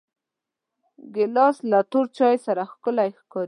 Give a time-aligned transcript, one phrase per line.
[1.13, 3.39] ګیلاس له تور چای سره ښکلی کېږي.